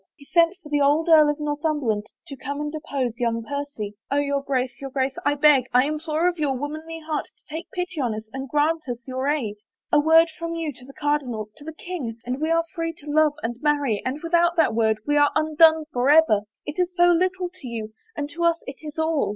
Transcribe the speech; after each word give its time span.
He 0.15 0.25
sent 0.25 0.55
for 0.63 0.69
the 0.69 0.81
old 0.81 1.07
Earl 1.09 1.29
of 1.29 1.39
Northumberland 1.39 2.07
to 2.25 2.35
come 2.35 2.59
and 2.59 2.73
oppose 2.73 3.13
young 3.19 3.43
Percy. 3.43 3.93
Oh, 4.09 4.17
your 4.17 4.41
Grace, 4.41 4.81
your 4.81 4.89
Grace, 4.89 5.15
I 5.23 5.35
beg, 5.35 5.65
I 5.75 5.85
implore 5.85 6.27
of 6.27 6.39
your 6.39 6.57
wom 6.57 6.75
anly 6.75 6.99
heart 7.01 7.25
to 7.25 7.43
take 7.47 7.69
pity 7.69 8.01
on 8.01 8.15
us 8.15 8.27
and 8.33 8.49
grant 8.49 8.89
us 8.89 9.07
your 9.07 9.27
aid! 9.29 9.57
A 9.91 9.99
word 9.99 10.31
from 10.39 10.55
you 10.55 10.73
to 10.73 10.85
the 10.87 10.93
cardinal, 10.95 11.49
to 11.55 11.63
the 11.63 11.71
king, 11.75 12.17
and 12.25 12.41
we 12.41 12.49
are 12.49 12.65
free 12.73 12.93
to 12.93 13.11
love 13.11 13.33
and 13.43 13.61
marry 13.61 14.01
and 14.03 14.23
without 14.23 14.55
that 14.55 14.73
word 14.73 14.97
we 15.05 15.17
are 15.17 15.29
undone 15.35 15.85
forever. 15.93 16.41
It 16.65 16.79
is 16.79 16.95
so 16.95 17.11
little 17.11 17.49
to 17.53 17.67
you 17.67 17.93
and 18.17 18.27
to 18.31 18.43
us 18.43 18.57
it 18.65 18.77
is 18.81 18.97
all. 18.97 19.29